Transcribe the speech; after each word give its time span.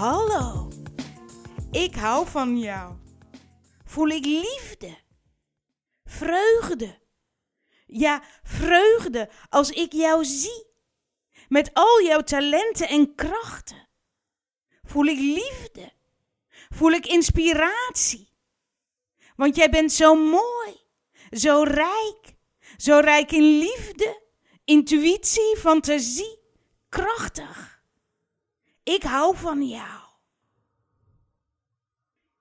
Hallo, 0.00 0.68
ik 1.70 1.94
hou 1.94 2.26
van 2.28 2.58
jou. 2.58 2.94
Voel 3.84 4.08
ik 4.08 4.24
liefde, 4.24 4.98
vreugde. 6.04 6.98
Ja, 7.86 8.22
vreugde 8.42 9.30
als 9.48 9.70
ik 9.70 9.92
jou 9.92 10.24
zie. 10.24 10.66
Met 11.48 11.70
al 11.72 12.02
jouw 12.02 12.20
talenten 12.20 12.88
en 12.88 13.14
krachten. 13.14 13.88
Voel 14.82 15.04
ik 15.04 15.18
liefde. 15.18 15.92
Voel 16.68 16.90
ik 16.90 17.06
inspiratie. 17.06 18.32
Want 19.36 19.56
jij 19.56 19.70
bent 19.70 19.92
zo 19.92 20.14
mooi, 20.14 20.80
zo 21.30 21.62
rijk, 21.62 22.36
zo 22.76 22.98
rijk 22.98 23.32
in 23.32 23.58
liefde, 23.58 24.22
intuïtie, 24.64 25.56
fantasie, 25.56 26.38
krachtig. 26.88 27.79
Ik 28.82 29.02
hou 29.02 29.36
van 29.36 29.68
jou. 29.68 30.00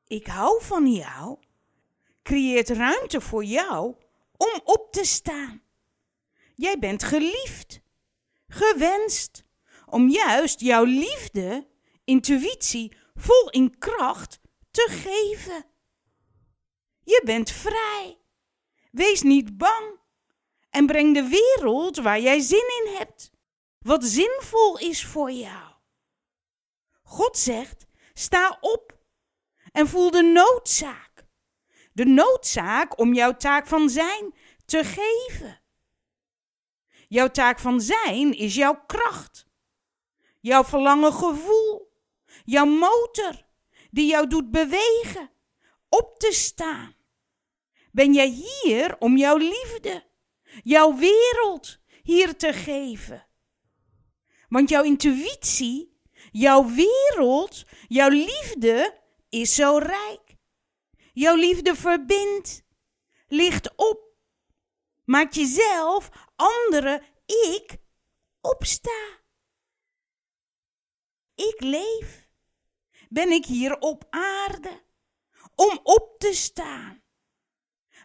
Ik 0.07 0.27
hou 0.27 0.63
van 0.63 0.91
jou 0.91 1.37
creëert 2.23 2.69
ruimte 2.69 3.21
voor 3.21 3.43
jou 3.43 3.95
om 4.37 4.61
op 4.63 4.91
te 4.91 5.03
staan. 5.03 5.61
Jij 6.55 6.79
bent 6.79 7.03
geliefd, 7.03 7.81
gewenst, 8.47 9.43
om 9.85 10.09
juist 10.09 10.59
jouw 10.59 10.83
liefde, 10.83 11.67
intuïtie, 12.03 12.97
vol 13.15 13.49
in 13.49 13.77
kracht 13.77 14.39
te 14.71 14.87
geven. 14.89 15.65
Je 17.03 17.21
bent 17.25 17.51
vrij. 17.51 18.17
Wees 18.91 19.21
niet 19.21 19.57
bang 19.57 19.99
en 20.69 20.85
breng 20.85 21.13
de 21.13 21.27
wereld 21.27 21.97
waar 21.97 22.19
jij 22.19 22.39
zin 22.39 22.83
in 22.83 22.95
hebt, 22.97 23.31
wat 23.79 24.03
zinvol 24.03 24.77
is 24.77 25.05
voor 25.05 25.31
jou. 25.31 25.68
God 27.09 27.37
zegt: 27.37 27.85
sta 28.13 28.57
op 28.61 28.97
en 29.71 29.87
voel 29.87 30.11
de 30.11 30.21
noodzaak. 30.21 31.27
De 31.93 32.05
noodzaak 32.05 32.99
om 32.99 33.13
jouw 33.13 33.35
taak 33.35 33.67
van 33.67 33.89
zijn 33.89 34.33
te 34.65 34.83
geven. 34.83 35.61
Jouw 37.07 37.27
taak 37.27 37.59
van 37.59 37.81
zijn 37.81 38.37
is 38.37 38.55
jouw 38.55 38.83
kracht, 38.85 39.47
jouw 40.39 40.63
verlangen 40.63 41.13
gevoel, 41.13 41.91
jouw 42.45 42.65
motor 42.65 43.45
die 43.91 44.07
jou 44.07 44.27
doet 44.27 44.51
bewegen, 44.51 45.31
op 45.89 46.19
te 46.19 46.31
staan. 46.31 46.95
Ben 47.91 48.13
jij 48.13 48.27
hier 48.27 48.95
om 48.99 49.17
jouw 49.17 49.37
liefde, 49.37 50.03
jouw 50.63 50.95
wereld 50.95 51.79
hier 52.03 52.37
te 52.37 52.53
geven? 52.53 53.27
Want 54.49 54.69
jouw 54.69 54.83
intuïtie, 54.83 55.88
jouw 56.31 56.65
wereld, 56.65 57.63
jouw 57.87 58.09
liefde 58.09 59.01
is 59.29 59.55
zo 59.55 59.77
rijk. 59.77 60.37
Jouw 61.13 61.35
liefde 61.35 61.75
verbindt, 61.75 62.63
licht 63.27 63.75
op, 63.75 63.99
maakt 65.05 65.35
jezelf, 65.35 66.09
anderen, 66.35 67.03
ik 67.25 67.77
opsta. 68.41 69.19
Ik 71.35 71.61
leef. 71.61 72.27
Ben 73.09 73.31
ik 73.31 73.45
hier 73.45 73.79
op 73.79 74.05
aarde 74.09 74.83
om 75.55 75.79
op 75.83 76.15
te 76.17 76.33
staan? 76.33 77.03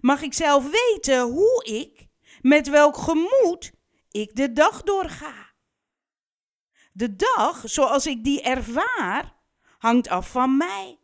Mag 0.01 0.23
ik 0.23 0.35
zelf 0.35 0.71
weten 0.71 1.21
hoe 1.21 1.65
ik, 1.65 2.07
met 2.41 2.69
welk 2.69 2.97
gemoed 2.97 3.73
ik 4.11 4.37
de 4.37 4.53
dag 4.53 4.83
doorga? 4.83 5.44
De 6.97 7.17
dag 7.17 7.63
zoals 7.65 8.07
ik 8.07 8.25
die 8.25 8.43
ervaar, 8.43 9.37
hangt 9.79 10.09
af 10.09 10.31
van 10.31 10.57
mij. 10.57 10.99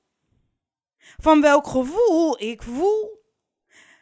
Van 0.98 1.40
welk 1.40 1.66
gevoel 1.66 2.40
ik 2.42 2.62
voel. 2.62 3.24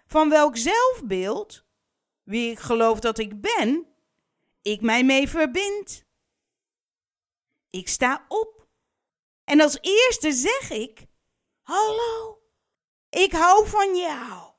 Van 0.07 0.29
welk 0.29 0.57
zelfbeeld, 0.57 1.65
wie 2.23 2.51
ik 2.51 2.59
geloof 2.59 3.01
dat 3.01 3.19
ik 3.19 3.41
ben, 3.41 3.87
ik 4.63 4.81
mij 4.81 5.05
mee 5.05 5.29
verbind. 5.29 6.05
Ik 7.71 7.89
sta 7.89 8.25
op. 8.29 8.67
En 9.45 9.61
als 9.61 9.79
eerste 9.81 10.33
zeg 10.33 10.71
ik: 10.71 11.07
Hallo, 11.63 12.43
ik 13.11 13.33
hou 13.33 13.69
van 13.69 13.97
jou. 13.97 14.53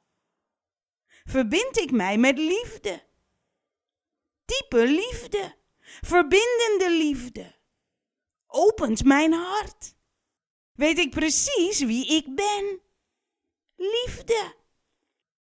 Verbind 1.23 1.77
ik 1.77 1.91
mij 1.91 2.17
met 2.17 2.37
liefde. 2.37 3.03
Diepe 4.45 4.85
liefde, 4.85 5.55
verbindende 6.01 6.89
liefde. 6.89 7.55
Opent 8.47 9.03
mijn 9.03 9.33
hart 9.33 9.97
weet 10.79 10.97
ik 10.97 11.09
precies 11.09 11.79
wie 11.79 12.07
ik 12.07 12.35
ben. 12.35 12.81
Liefde. 13.75 14.53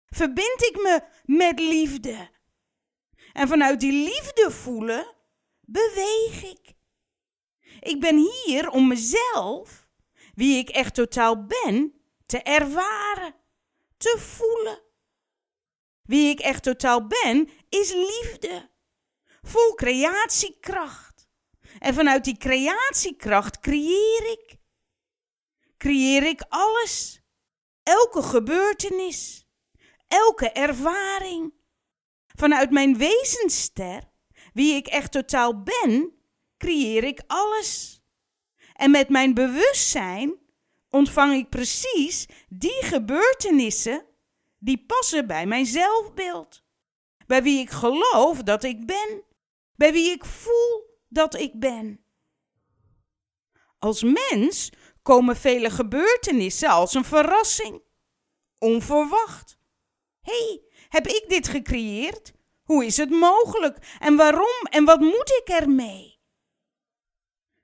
Verbind 0.06 0.64
ik 0.64 0.76
me 0.82 1.02
met 1.26 1.60
liefde. 1.60 2.30
En 3.34 3.48
vanuit 3.48 3.80
die 3.80 3.92
liefde 3.92 4.52
voelen, 4.52 5.16
beweeg 5.62 6.44
ik. 6.44 6.76
Ik 7.80 8.00
ben 8.00 8.18
hier 8.18 8.70
om 8.70 8.88
mezelf, 8.88 9.88
wie 10.34 10.58
ik 10.58 10.70
echt 10.70 10.94
totaal 10.94 11.46
ben, 11.46 12.02
te 12.26 12.42
ervaren, 12.42 13.36
te 13.98 14.16
voelen. 14.20 14.82
Wie 16.04 16.30
ik 16.30 16.40
echt 16.40 16.64
totaal 16.64 17.08
ben, 17.08 17.50
is 17.70 17.94
liefde, 17.94 18.70
vol 19.48 19.74
creatiekracht. 19.74 21.28
En 21.80 21.94
vanuit 21.94 22.24
die 22.24 22.38
creatiekracht 22.38 23.60
creëer 23.60 24.32
ik 24.32 24.58
creëer 25.78 26.24
ik 26.24 26.46
alles. 26.50 27.22
Elke 27.84 28.24
gebeurtenis, 28.24 29.48
elke 30.08 30.52
ervaring. 30.52 31.54
Vanuit 32.36 32.72
mijn 32.72 32.98
wezensster, 32.98 34.04
wie 34.54 34.76
ik 34.76 34.88
echt 34.88 35.12
totaal 35.12 35.64
ben, 35.64 36.12
creëer 36.58 37.04
ik 37.04 37.22
alles. 37.28 38.02
En 38.74 38.92
met 38.92 39.10
mijn 39.10 39.34
bewustzijn 39.34 40.36
ontvang 40.90 41.34
ik 41.34 41.50
precies 41.50 42.26
die 42.50 42.84
gebeurtenissen 42.84 44.06
die 44.60 44.84
passen 44.88 45.28
bij 45.28 45.46
mijn 45.46 45.66
zelfbeeld. 45.66 46.64
Bij 47.28 47.44
wie 47.44 47.60
ik 47.60 47.70
geloof 47.70 48.44
dat 48.44 48.64
ik 48.64 48.86
ben. 48.86 49.24
Bij 49.78 49.92
wie 49.92 50.12
ik 50.12 50.26
voel 50.26 51.00
dat 51.08 51.36
ik 51.36 51.60
ben. 51.60 52.06
Als 53.80 54.04
mens 54.04 54.72
komen 55.02 55.36
vele 55.36 55.70
gebeurtenissen 55.70 56.70
als 56.70 56.94
een 56.94 57.06
verrassing. 57.06 57.82
Onverwacht. 58.60 59.58
Hey, 60.22 60.62
heb 60.90 61.08
ik 61.08 61.26
dit 61.28 61.48
gecreëerd? 61.48 62.34
Hoe 62.64 62.86
is 62.86 62.98
het 62.98 63.10
mogelijk? 63.10 63.96
En 64.00 64.16
waarom? 64.16 64.66
En 64.70 64.86
wat 64.86 65.00
moet 65.00 65.42
ik 65.44 65.54
ermee? 65.54 66.20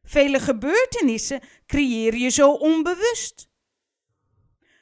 Vele 0.04 0.40
gebeurtenissen 0.40 1.42
creëer 1.66 2.16
je 2.16 2.30
zo 2.30 2.52
onbewust. 2.52 3.50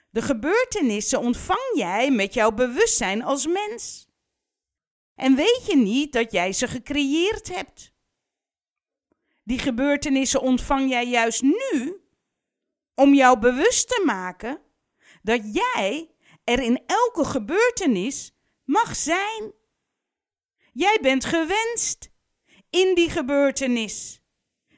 De 0.09 0.21
gebeurtenissen 0.21 1.19
ontvang 1.19 1.71
jij 1.73 2.11
met 2.11 2.33
jouw 2.33 2.51
bewustzijn 2.51 3.23
als 3.23 3.47
mens. 3.47 4.10
En 5.21 5.35
weet 5.35 5.63
je 5.65 5.75
niet 5.75 6.13
dat 6.13 6.31
jij 6.31 6.53
ze 6.53 6.67
gecreëerd 6.67 7.55
hebt? 7.55 7.93
Die 9.43 9.59
gebeurtenissen 9.59 10.41
ontvang 10.41 10.89
jij 10.89 11.07
juist 11.07 11.41
nu 11.41 12.01
om 12.95 13.13
jou 13.13 13.39
bewust 13.39 13.87
te 13.87 14.03
maken 14.05 14.61
dat 15.21 15.53
jij 15.53 16.15
er 16.43 16.59
in 16.59 16.83
elke 16.85 17.25
gebeurtenis 17.25 18.35
mag 18.63 18.95
zijn. 18.95 19.53
Jij 20.73 20.97
bent 21.01 21.25
gewenst 21.25 22.11
in 22.69 22.95
die 22.95 23.09
gebeurtenis. 23.09 24.21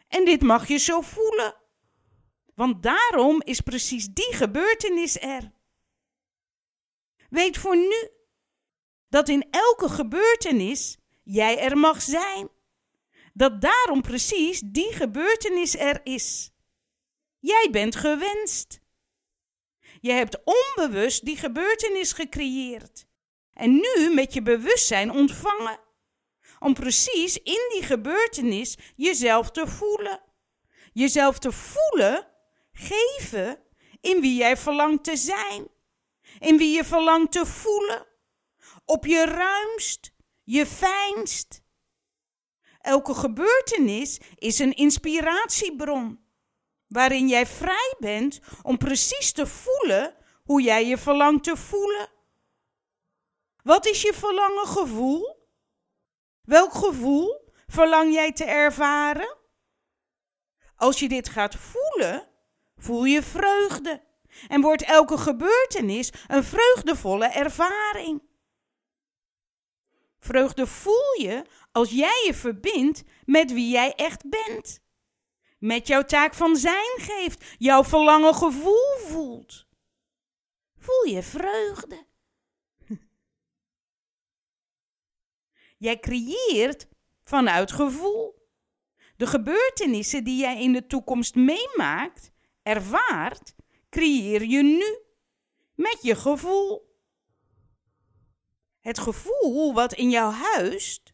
En 0.07 0.25
dit 0.25 0.41
mag 0.41 0.67
je 0.67 0.77
zo 0.77 1.01
voelen. 1.01 1.55
Want 2.55 2.83
daarom 2.83 3.41
is 3.41 3.61
precies 3.61 4.07
die 4.07 4.33
gebeurtenis 4.33 5.19
er. 5.19 5.51
Weet 7.29 7.57
voor 7.57 7.77
nu 7.77 8.09
dat 9.13 9.29
in 9.29 9.47
elke 9.51 9.89
gebeurtenis 9.89 10.97
jij 11.23 11.59
er 11.59 11.77
mag 11.77 12.01
zijn. 12.01 12.49
Dat 13.33 13.61
daarom 13.61 14.01
precies 14.01 14.61
die 14.65 14.93
gebeurtenis 14.93 15.77
er 15.77 15.99
is. 16.03 16.51
Jij 17.39 17.67
bent 17.71 17.95
gewenst. 17.95 18.79
Je 20.01 20.11
hebt 20.11 20.39
onbewust 20.43 21.25
die 21.25 21.37
gebeurtenis 21.37 22.11
gecreëerd. 22.13 23.05
En 23.53 23.73
nu 23.73 24.13
met 24.13 24.33
je 24.33 24.41
bewustzijn 24.41 25.11
ontvangen. 25.11 25.79
Om 26.59 26.73
precies 26.73 27.37
in 27.37 27.69
die 27.73 27.83
gebeurtenis 27.83 28.77
jezelf 28.95 29.51
te 29.51 29.67
voelen. 29.67 30.21
Jezelf 30.93 31.39
te 31.39 31.51
voelen, 31.51 32.27
geven 32.71 33.63
in 34.01 34.21
wie 34.21 34.35
jij 34.37 34.57
verlangt 34.57 35.03
te 35.03 35.15
zijn. 35.17 35.67
In 36.39 36.57
wie 36.57 36.75
je 36.75 36.83
verlangt 36.83 37.31
te 37.31 37.45
voelen. 37.45 38.11
Op 38.85 39.05
je 39.05 39.25
ruimst, 39.25 40.13
je 40.43 40.65
fijnst. 40.65 41.61
Elke 42.79 43.13
gebeurtenis 43.13 44.19
is 44.35 44.59
een 44.59 44.73
inspiratiebron 44.73 46.23
waarin 46.87 47.27
jij 47.27 47.45
vrij 47.45 47.95
bent 47.99 48.39
om 48.61 48.77
precies 48.77 49.31
te 49.31 49.47
voelen 49.47 50.15
hoe 50.43 50.61
jij 50.61 50.87
je 50.87 50.97
verlangt 50.97 51.43
te 51.43 51.57
voelen. 51.57 52.09
Wat 53.63 53.85
is 53.85 54.01
je 54.01 54.13
verlangen 54.13 54.67
gevoel? 54.67 55.47
Welk 56.41 56.73
gevoel 56.73 57.51
verlang 57.67 58.13
jij 58.13 58.31
te 58.31 58.43
ervaren? 58.43 59.37
Als 60.75 60.99
je 60.99 61.07
dit 61.07 61.29
gaat 61.29 61.55
voelen, 61.55 62.29
voel 62.75 63.03
je 63.03 63.23
vreugde 63.23 64.03
en 64.47 64.61
wordt 64.61 64.83
elke 64.83 65.17
gebeurtenis 65.17 66.11
een 66.27 66.43
vreugdevolle 66.43 67.27
ervaring. 67.27 68.32
Vreugde 70.23 70.67
voel 70.67 71.19
je 71.21 71.45
als 71.71 71.89
jij 71.89 72.23
je 72.25 72.33
verbindt 72.33 73.03
met 73.25 73.53
wie 73.53 73.69
jij 73.69 73.93
echt 73.95 74.29
bent. 74.29 74.79
Met 75.59 75.87
jouw 75.87 76.03
taak 76.03 76.33
van 76.33 76.55
zijn 76.55 76.99
geeft, 76.99 77.55
jouw 77.57 77.83
verlangen 77.83 78.35
gevoel 78.35 78.97
voelt. 78.97 79.67
Voel 80.77 81.05
je 81.05 81.23
vreugde. 81.23 82.05
Jij 85.85 85.99
creëert 85.99 86.87
vanuit 87.23 87.71
gevoel. 87.71 88.47
De 89.15 89.27
gebeurtenissen 89.27 90.23
die 90.23 90.37
jij 90.39 90.61
in 90.61 90.73
de 90.73 90.87
toekomst 90.87 91.35
meemaakt, 91.35 92.31
ervaart, 92.61 93.55
creëer 93.89 94.43
je 94.43 94.61
nu 94.63 94.97
met 95.75 95.97
je 96.01 96.15
gevoel. 96.15 96.92
Het 98.83 98.99
gevoel 98.99 99.73
wat 99.73 99.93
in 99.93 100.09
jou 100.09 100.33
huist, 100.33 101.13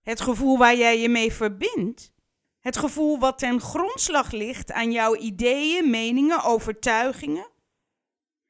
het 0.00 0.20
gevoel 0.20 0.58
waar 0.58 0.76
jij 0.76 1.00
je 1.00 1.08
mee 1.08 1.32
verbindt, 1.32 2.12
het 2.58 2.76
gevoel 2.76 3.18
wat 3.18 3.38
ten 3.38 3.60
grondslag 3.60 4.30
ligt 4.30 4.72
aan 4.72 4.92
jouw 4.92 5.16
ideeën, 5.16 5.90
meningen, 5.90 6.42
overtuigingen, 6.42 7.50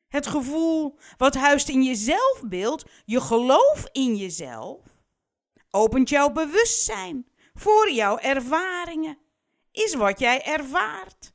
het 0.09 0.27
gevoel 0.27 0.99
wat 1.17 1.35
huist 1.35 1.69
in 1.69 1.83
je 1.83 1.95
zelfbeeld, 1.95 2.85
je 3.05 3.21
geloof 3.21 3.89
in 3.93 4.17
jezelf, 4.17 4.81
opent 5.71 6.09
jouw 6.09 6.31
bewustzijn 6.31 7.27
voor 7.55 7.91
jouw 7.91 8.19
ervaringen, 8.19 9.19
is 9.73 9.95
wat 9.95 10.19
jij 10.19 10.45
ervaart. 10.45 11.33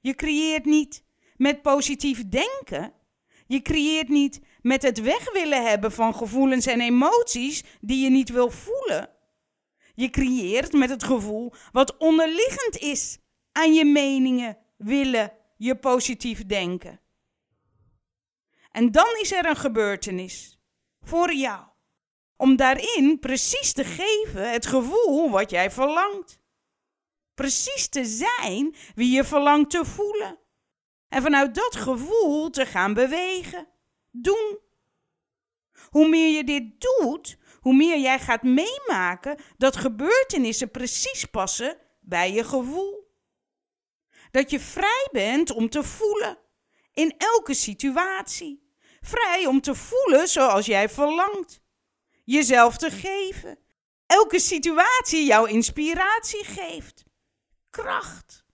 Je 0.00 0.14
creëert 0.14 0.64
niet 0.64 1.04
met 1.36 1.62
positief 1.62 2.28
denken. 2.28 2.94
Je 3.46 3.62
creëert 3.62 4.08
niet 4.08 4.40
met 4.66 4.82
het 4.82 5.00
weg 5.00 5.32
willen 5.32 5.66
hebben 5.66 5.92
van 5.92 6.14
gevoelens 6.14 6.66
en 6.66 6.80
emoties 6.80 7.64
die 7.80 8.04
je 8.04 8.10
niet 8.10 8.28
wil 8.28 8.50
voelen. 8.50 9.10
Je 9.94 10.10
creëert 10.10 10.72
met 10.72 10.90
het 10.90 11.04
gevoel 11.04 11.52
wat 11.72 11.96
onderliggend 11.96 12.78
is 12.78 13.18
aan 13.52 13.74
je 13.74 13.84
meningen, 13.84 14.58
willen, 14.76 15.32
je 15.56 15.76
positief 15.76 16.46
denken. 16.46 17.00
En 18.70 18.90
dan 18.90 19.18
is 19.20 19.32
er 19.32 19.46
een 19.46 19.56
gebeurtenis 19.56 20.58
voor 21.00 21.32
jou. 21.32 21.64
Om 22.36 22.56
daarin 22.56 23.18
precies 23.20 23.72
te 23.72 23.84
geven 23.84 24.50
het 24.50 24.66
gevoel 24.66 25.30
wat 25.30 25.50
jij 25.50 25.70
verlangt. 25.70 26.40
Precies 27.34 27.88
te 27.88 28.04
zijn 28.04 28.74
wie 28.94 29.10
je 29.10 29.24
verlangt 29.24 29.70
te 29.70 29.84
voelen. 29.84 30.38
En 31.08 31.22
vanuit 31.22 31.54
dat 31.54 31.76
gevoel 31.76 32.50
te 32.50 32.66
gaan 32.66 32.94
bewegen, 32.94 33.74
doen. 34.24 34.58
Hoe 35.90 36.08
meer 36.08 36.36
je 36.36 36.44
dit 36.44 36.80
doet, 36.80 37.36
hoe 37.60 37.74
meer 37.74 37.98
jij 37.98 38.18
gaat 38.18 38.42
meemaken 38.42 39.38
dat 39.56 39.76
gebeurtenissen 39.76 40.70
precies 40.70 41.24
passen 41.24 41.78
bij 42.00 42.32
je 42.32 42.44
gevoel. 42.44 43.14
Dat 44.30 44.50
je 44.50 44.60
vrij 44.60 45.08
bent 45.12 45.50
om 45.50 45.68
te 45.68 45.82
voelen 45.82 46.38
in 46.92 47.14
elke 47.18 47.54
situatie. 47.54 48.74
Vrij 49.00 49.46
om 49.46 49.60
te 49.60 49.74
voelen 49.74 50.28
zoals 50.28 50.66
jij 50.66 50.88
verlangt. 50.88 51.60
Jezelf 52.24 52.76
te 52.76 52.90
geven. 52.90 53.58
Elke 54.06 54.38
situatie 54.38 55.24
jouw 55.24 55.44
inspiratie 55.44 56.44
geeft. 56.44 57.04
Kracht. 57.70 58.44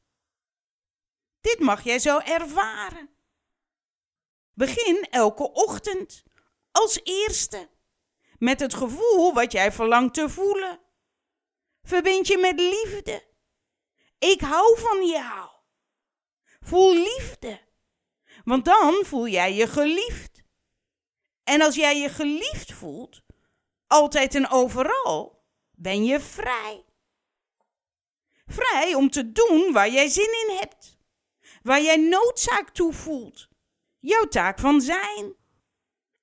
Dit 1.40 1.58
mag 1.58 1.84
jij 1.84 1.98
zo 1.98 2.18
ervaren. 2.18 3.11
Begin 4.54 5.06
elke 5.10 5.52
ochtend 5.52 6.22
als 6.72 7.00
eerste 7.02 7.68
met 8.38 8.60
het 8.60 8.74
gevoel 8.74 9.32
wat 9.32 9.52
jij 9.52 9.72
verlangt 9.72 10.14
te 10.14 10.28
voelen. 10.28 10.80
Verbind 11.82 12.26
je 12.26 12.38
met 12.38 12.60
liefde. 12.60 13.24
Ik 14.18 14.40
hou 14.40 14.78
van 14.78 15.06
jou. 15.06 15.50
Voel 16.60 16.94
liefde, 16.94 17.60
want 18.44 18.64
dan 18.64 19.04
voel 19.04 19.28
jij 19.28 19.54
je 19.54 19.66
geliefd. 19.66 20.42
En 21.44 21.62
als 21.62 21.74
jij 21.74 21.98
je 21.98 22.08
geliefd 22.08 22.72
voelt, 22.72 23.20
altijd 23.86 24.34
en 24.34 24.48
overal, 24.50 25.44
ben 25.70 26.04
je 26.04 26.20
vrij. 26.20 26.84
Vrij 28.46 28.94
om 28.94 29.10
te 29.10 29.32
doen 29.32 29.72
waar 29.72 29.90
jij 29.90 30.08
zin 30.08 30.46
in 30.48 30.56
hebt, 30.56 30.98
waar 31.62 31.82
jij 31.82 31.96
noodzaak 31.96 32.70
toe 32.70 32.92
voelt. 32.92 33.48
Jouw 34.02 34.24
taak 34.24 34.58
van 34.58 34.80
zijn. 34.80 35.34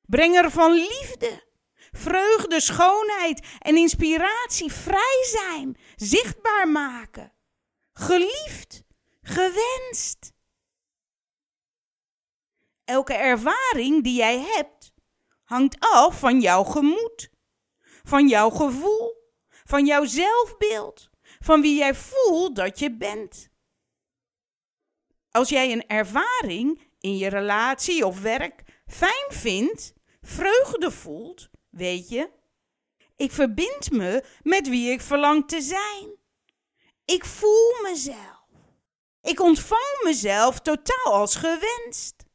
Brenger 0.01 0.51
van 0.51 0.73
liefde, 0.73 1.43
vreugde, 1.91 2.59
schoonheid 2.59 3.47
en 3.59 3.77
inspiratie 3.77 4.71
vrij 4.71 5.25
zijn, 5.25 5.77
zichtbaar 5.95 6.67
maken. 6.67 7.33
Geliefd, 7.93 8.83
gewenst. 9.21 10.33
Elke 12.83 13.13
ervaring 13.13 14.03
die 14.03 14.15
jij 14.15 14.39
hebt, 14.39 14.93
hangt 15.43 15.75
af 15.79 16.19
van 16.19 16.41
jouw 16.41 16.63
gemoed, 16.63 17.29
van 18.03 18.27
jouw 18.27 18.49
gevoel, 18.49 19.31
van 19.49 19.85
jouw 19.85 20.05
zelfbeeld, 20.05 21.09
van 21.39 21.61
wie 21.61 21.77
jij 21.77 21.95
voelt 21.95 22.55
dat 22.55 22.79
je 22.79 22.97
bent. 22.97 23.49
Als 25.31 25.49
jij 25.49 25.71
een 25.71 25.87
ervaring 25.87 26.88
in 26.99 27.17
je 27.17 27.27
relatie 27.27 28.05
of 28.05 28.21
werk 28.21 28.63
fijn 28.85 29.27
vindt, 29.29 29.93
vreugde 30.21 30.91
voelt, 30.91 31.49
weet 31.69 32.09
je, 32.09 32.29
ik 33.15 33.31
verbind 33.31 33.91
me 33.91 34.23
met 34.41 34.67
wie 34.67 34.91
ik 34.91 35.01
verlang 35.01 35.47
te 35.47 35.61
zijn. 35.61 36.17
Ik 37.05 37.25
voel 37.25 37.81
mezelf. 37.83 38.47
Ik 39.21 39.39
ontvang 39.39 39.99
mezelf 40.03 40.59
totaal 40.59 41.13
als 41.13 41.35
gewenst. 41.35 42.25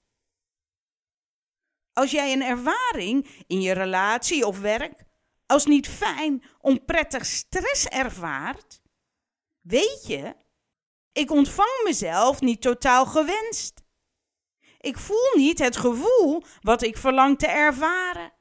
Als 1.92 2.10
jij 2.10 2.32
een 2.32 2.42
ervaring 2.42 3.44
in 3.46 3.60
je 3.60 3.72
relatie 3.72 4.46
of 4.46 4.60
werk 4.60 5.04
als 5.46 5.66
niet 5.66 5.88
fijn, 5.88 6.44
onprettig 6.60 7.26
stress 7.26 7.86
ervaart, 7.86 8.80
weet 9.60 10.06
je, 10.06 10.34
ik 11.12 11.30
ontvang 11.30 11.80
mezelf 11.84 12.40
niet 12.40 12.62
totaal 12.62 13.06
gewenst. 13.06 13.83
Ik 14.84 14.98
voel 14.98 15.30
niet 15.34 15.58
het 15.58 15.76
gevoel 15.76 16.42
wat 16.60 16.82
ik 16.82 16.96
verlang 16.96 17.38
te 17.38 17.46
ervaren. 17.46 18.32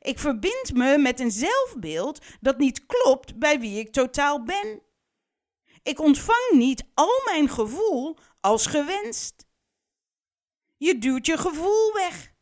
Ik 0.00 0.18
verbind 0.18 0.72
me 0.74 0.98
met 0.98 1.20
een 1.20 1.30
zelfbeeld 1.30 2.24
dat 2.40 2.58
niet 2.58 2.86
klopt 2.86 3.38
bij 3.38 3.60
wie 3.60 3.78
ik 3.78 3.92
totaal 3.92 4.42
ben. 4.42 4.82
Ik 5.82 6.00
ontvang 6.00 6.50
niet 6.52 6.84
al 6.94 7.20
mijn 7.24 7.48
gevoel 7.48 8.16
als 8.40 8.66
gewenst. 8.66 9.46
Je 10.76 10.98
duwt 10.98 11.26
je 11.26 11.38
gevoel 11.38 11.92
weg. 11.92 12.32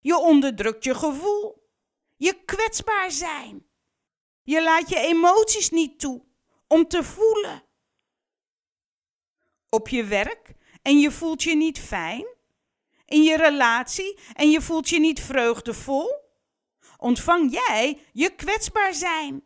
Je 0.00 0.16
onderdrukt 0.16 0.84
je 0.84 0.94
gevoel. 0.94 1.70
Je 2.16 2.44
kwetsbaar 2.44 3.10
zijn. 3.10 3.66
Je 4.42 4.62
laat 4.62 4.88
je 4.88 4.98
emoties 4.98 5.70
niet 5.70 6.00
toe 6.00 6.24
om 6.66 6.88
te 6.88 7.04
voelen. 7.04 7.62
Op 9.68 9.88
je 9.88 10.04
werk 10.04 10.56
en 10.88 10.98
je 10.98 11.10
voelt 11.10 11.42
je 11.42 11.56
niet 11.56 11.78
fijn. 11.78 12.26
In 13.04 13.22
je 13.22 13.36
relatie 13.36 14.18
en 14.34 14.50
je 14.50 14.60
voelt 14.60 14.88
je 14.88 15.00
niet 15.00 15.20
vreugdevol. 15.20 16.14
Ontvang 16.96 17.52
jij 17.52 17.98
je 18.12 18.34
kwetsbaar 18.34 18.94
zijn, 18.94 19.44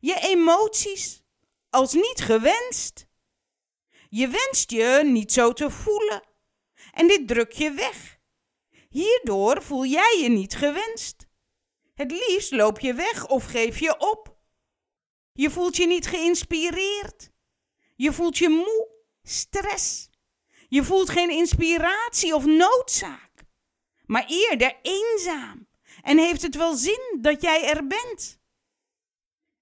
je 0.00 0.18
emoties 0.20 1.22
als 1.70 1.92
niet 1.92 2.20
gewenst. 2.20 3.06
Je 4.08 4.28
wenst 4.28 4.70
je 4.70 5.00
niet 5.04 5.32
zo 5.32 5.52
te 5.52 5.70
voelen 5.70 6.22
en 6.92 7.06
dit 7.06 7.28
druk 7.28 7.52
je 7.52 7.70
weg. 7.70 8.18
Hierdoor 8.88 9.62
voel 9.62 9.84
jij 9.84 10.18
je 10.20 10.28
niet 10.28 10.54
gewenst. 10.54 11.26
Het 11.94 12.10
liefst 12.10 12.50
loop 12.50 12.80
je 12.80 12.94
weg 12.94 13.28
of 13.28 13.44
geef 13.44 13.78
je 13.78 13.98
op. 13.98 14.36
Je 15.32 15.50
voelt 15.50 15.76
je 15.76 15.86
niet 15.86 16.06
geïnspireerd. 16.06 17.30
Je 17.96 18.12
voelt 18.12 18.38
je 18.38 18.48
moe, 18.48 18.88
stress. 19.22 20.10
Je 20.72 20.84
voelt 20.84 21.10
geen 21.10 21.30
inspiratie 21.30 22.34
of 22.34 22.44
noodzaak, 22.44 23.30
maar 24.06 24.24
eerder 24.28 24.78
eenzaam 24.82 25.68
en 26.02 26.18
heeft 26.18 26.42
het 26.42 26.56
wel 26.56 26.74
zin 26.74 27.18
dat 27.20 27.42
jij 27.42 27.68
er 27.68 27.86
bent. 27.86 28.40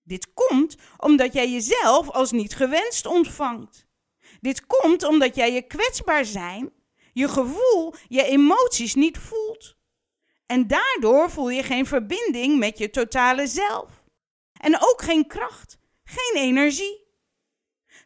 Dit 0.02 0.32
komt 0.32 0.76
omdat 0.96 1.32
jij 1.32 1.50
jezelf 1.50 2.10
als 2.10 2.30
niet 2.30 2.54
gewenst 2.54 3.06
ontvangt. 3.06 3.86
Dit 4.40 4.66
komt 4.66 5.02
omdat 5.02 5.34
jij 5.34 5.52
je 5.52 5.62
kwetsbaar 5.62 6.24
zijn, 6.24 6.72
je 7.12 7.28
gevoel, 7.28 7.94
je 8.08 8.24
emoties 8.24 8.94
niet 8.94 9.18
voelt. 9.18 9.76
En 10.46 10.66
daardoor 10.66 11.30
voel 11.30 11.50
je 11.50 11.62
geen 11.62 11.86
verbinding 11.86 12.58
met 12.58 12.78
je 12.78 12.90
totale 12.90 13.46
zelf. 13.46 14.04
En 14.60 14.74
ook 14.80 15.02
geen 15.02 15.26
kracht, 15.26 15.78
geen 16.04 16.42
energie. 16.42 17.09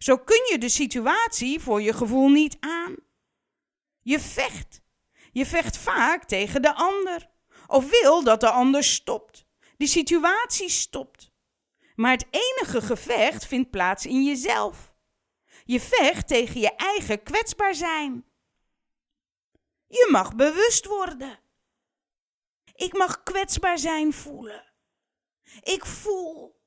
Zo 0.05 0.19
kun 0.19 0.47
je 0.51 0.59
de 0.59 0.69
situatie 0.69 1.61
voor 1.61 1.83
je 1.83 1.93
gevoel 1.93 2.29
niet 2.29 2.57
aan. 2.61 2.97
Je 4.01 4.21
vecht. 4.21 4.83
Je 5.33 5.47
vecht 5.47 5.77
vaak 5.77 6.25
tegen 6.25 6.63
de 6.63 6.75
ander. 6.75 7.31
Of 7.67 7.91
wil 7.91 8.25
dat 8.25 8.41
de 8.41 8.51
ander 8.51 8.85
stopt. 8.85 9.47
Die 9.77 9.89
situatie 9.89 10.69
stopt. 10.69 11.33
Maar 11.95 12.11
het 12.11 12.27
enige 12.31 12.83
gevecht 12.83 13.47
vindt 13.47 13.71
plaats 13.71 14.07
in 14.07 14.25
jezelf. 14.25 14.95
Je 15.65 15.81
vecht 15.81 16.29
tegen 16.29 16.61
je 16.61 16.75
eigen 16.75 17.23
kwetsbaar 17.23 17.75
zijn. 17.75 18.25
Je 19.87 20.09
mag 20.11 20.35
bewust 20.35 20.87
worden. 20.87 21.41
Ik 22.75 22.93
mag 22.93 23.23
kwetsbaar 23.23 23.79
zijn 23.79 24.13
voelen. 24.13 24.73
Ik 25.63 25.85
voel 25.85 26.61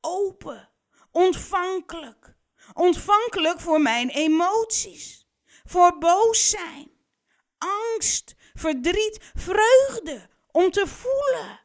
open, 0.00 0.70
ontvankelijk. 1.10 2.40
Ontvankelijk 2.72 3.60
voor 3.60 3.80
mijn 3.80 4.08
emoties, 4.08 5.28
voor 5.64 5.98
boos 5.98 6.50
zijn, 6.50 6.90
angst, 7.58 8.34
verdriet, 8.54 9.30
vreugde 9.34 10.28
om 10.50 10.70
te 10.70 10.86
voelen. 10.86 11.60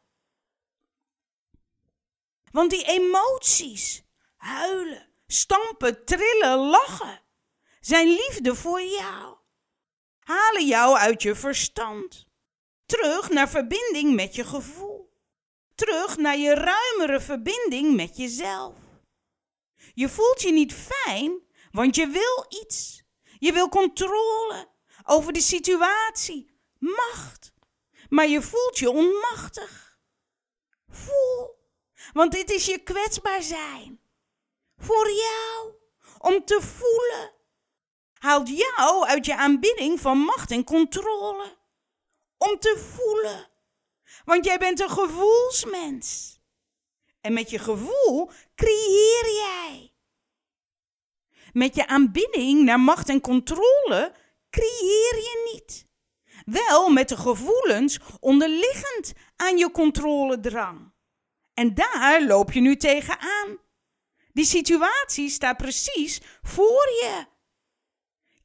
Want 2.52 2.70
die 2.70 2.84
emoties, 2.84 4.04
huilen, 4.38 5.10
stampen, 5.28 6.06
trillen, 6.06 6.58
lachen, 6.58 7.22
zijn 7.80 8.08
liefde 8.08 8.56
voor 8.56 8.82
jou. 8.82 9.36
Halen 10.20 10.66
jou 10.66 10.98
uit 10.98 11.22
je 11.22 11.36
verstand. 11.36 12.28
Terug 12.86 13.30
naar 13.30 13.50
verbinding 13.50 14.16
met 14.16 14.36
je 14.36 14.44
gevoel. 14.44 15.14
Terug 15.76 16.18
naar 16.18 16.38
je 16.38 16.54
ruimere 16.54 17.20
verbinding 17.20 17.96
met 17.96 18.18
jezelf. 18.18 18.76
Je 19.98 20.10
voelt 20.10 20.42
je 20.42 20.52
niet 20.52 20.74
fijn, 20.74 21.42
want 21.72 21.96
je 21.96 22.08
wil 22.08 22.46
iets. 22.62 23.04
Je 23.40 23.54
wil 23.54 23.70
controle 23.70 24.68
over 25.06 25.34
de 25.34 25.42
situatie, 25.42 26.60
macht. 26.80 27.54
Maar 28.10 28.28
je 28.28 28.42
voelt 28.42 28.80
je 28.80 28.90
onmachtig. 28.90 30.00
Voel 30.90 31.58
want 32.14 32.32
dit 32.32 32.52
is 32.52 32.66
je 32.66 32.78
kwetsbaar 32.78 33.42
zijn. 33.42 34.02
Voor 34.78 35.12
jou, 35.12 35.74
om 36.18 36.46
te 36.46 36.62
voelen. 36.62 37.32
Haalt 38.14 38.50
jou 38.50 39.06
uit 39.06 39.26
je 39.26 39.36
aanbidding 39.36 40.00
van 40.00 40.18
macht 40.18 40.52
en 40.52 40.64
controle. 40.64 41.58
Om 42.38 42.60
te 42.60 42.94
voelen. 42.96 43.50
Want 44.26 44.46
jij 44.46 44.58
bent 44.58 44.80
een 44.80 44.90
gevoelsmens. 44.90 46.40
En 47.22 47.34
met 47.34 47.50
je 47.50 47.60
gevoel 47.60 48.32
creëer 48.56 49.34
jij. 49.34 49.87
Met 51.58 51.76
je 51.76 51.88
aanbidding 51.88 52.64
naar 52.64 52.80
macht 52.80 53.10
en 53.10 53.22
controle 53.22 54.14
creëer 54.50 55.16
je 55.16 55.52
niet. 55.54 55.86
Wel 56.46 56.90
met 56.90 57.10
de 57.10 57.18
gevoelens 57.18 58.00
onderliggend 58.20 59.14
aan 59.36 59.58
je 59.58 59.72
controledrang. 59.72 60.94
En 61.54 61.74
daar 61.74 62.24
loop 62.24 62.52
je 62.52 62.60
nu 62.60 62.76
tegenaan. 62.76 63.58
Die 64.34 64.46
situatie 64.46 65.30
staat 65.30 65.58
precies 65.58 66.22
voor 66.42 66.88
je. 67.02 67.26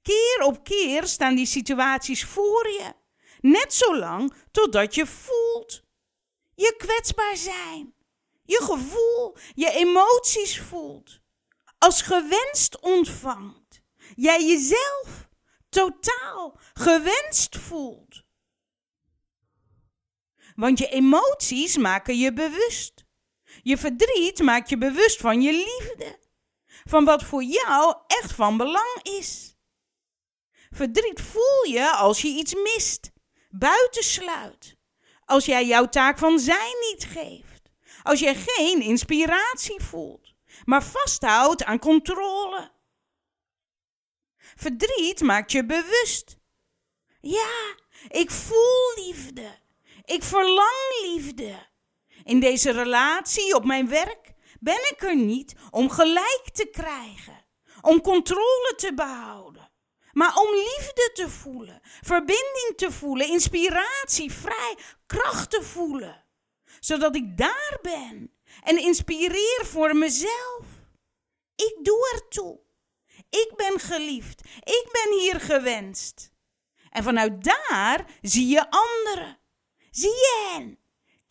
Keer 0.03 0.47
op 0.47 0.65
keer 0.65 1.07
staan 1.07 1.35
die 1.35 1.47
situaties 1.47 2.25
voor 2.25 2.69
je. 2.69 2.93
Net 3.41 3.75
zolang 3.75 4.35
totdat 4.51 4.95
je 4.95 5.07
voelt. 5.07 5.83
Je 6.55 6.75
kwetsbaar 6.79 7.37
zijn. 7.37 7.95
Je 8.45 8.61
gevoel, 8.63 9.37
je 9.55 9.71
emoties 9.71 10.61
voelt. 10.61 11.22
Als 11.83 12.03
gewenst 12.03 12.81
ontvangt. 12.81 13.83
Jij 14.15 14.47
jezelf 14.47 15.29
totaal 15.69 16.59
gewenst 16.73 17.59
voelt. 17.59 18.23
Want 20.55 20.79
je 20.79 20.89
emoties 20.89 21.77
maken 21.77 22.19
je 22.19 22.33
bewust. 22.33 23.05
Je 23.63 23.79
verdriet 23.79 24.43
maakt 24.43 24.69
je 24.69 24.79
bewust 24.79 25.21
van 25.21 25.41
je 25.41 25.53
liefde, 25.53 26.19
van 26.85 27.05
wat 27.05 27.23
voor 27.25 27.43
jou 27.43 27.97
echt 28.07 28.33
van 28.33 28.57
belang 28.57 29.01
is. 29.03 29.57
Verdriet 30.71 31.21
voel 31.21 31.65
je 31.73 31.91
als 31.91 32.23
je 32.23 32.29
iets 32.29 32.55
mist, 32.55 33.11
buitensluit, 33.51 34.77
als 35.25 35.45
jij 35.45 35.67
jouw 35.67 35.89
taak 35.89 36.19
van 36.19 36.39
zijn 36.39 36.77
niet 36.91 37.05
geeft, 37.05 37.63
als 38.03 38.21
jij 38.21 38.35
geen 38.35 38.83
inspiratie 38.83 39.81
voelt, 39.81 40.22
maar 40.65 40.83
vasthoudt 40.83 41.65
aan 41.65 41.79
controle. 41.79 42.71
Verdriet 44.37 45.21
maakt 45.21 45.53
je 45.53 45.67
bewust. 45.67 46.37
Ja, 47.21 47.77
ik 48.09 48.31
voel 48.31 48.93
liefde. 48.95 49.59
Ik 50.05 50.23
verlang 50.23 51.01
liefde. 51.03 51.71
In 52.25 52.41
deze 52.41 52.71
relatie 52.71 53.55
op 53.55 53.65
mijn 53.65 53.89
werk 53.89 54.33
ben 54.61 54.91
ik 54.91 55.03
er 55.03 55.17
niet 55.17 55.55
om 55.71 55.91
gelijk 55.91 56.49
te 56.53 56.67
krijgen, 56.67 57.45
om 57.81 58.01
controle 58.01 58.73
te 58.77 58.95
behouden, 58.95 59.71
maar 60.13 60.37
om 60.37 60.55
liefde 60.55 61.11
te 61.15 61.29
voelen, 61.29 61.81
verbinding 62.01 62.73
te 62.77 62.91
voelen, 62.91 63.29
inspiratie, 63.29 64.33
vrij, 64.33 64.77
kracht 65.07 65.51
te 65.51 65.63
voelen, 65.63 66.25
zodat 66.81 67.17
ik 67.17 67.37
daar 67.37 67.79
ben 67.83 68.35
en 68.63 68.79
inspireer 68.79 69.61
voor 69.63 69.97
mezelf. 69.97 70.52
Ik 71.55 71.79
doe 71.83 72.11
ertoe. 72.15 72.61
Ik 73.31 73.53
ben 73.57 73.81
geliefd. 73.81 74.41
Ik 74.59 74.89
ben 74.93 75.19
hier 75.19 75.41
gewenst. 75.41 76.33
En 76.91 77.03
vanuit 77.03 77.45
daar 77.45 78.19
zie 78.23 78.49
je 78.49 78.71
anderen. 78.71 79.39
Zie 79.91 80.11
je 80.11 80.51
hen 80.53 80.83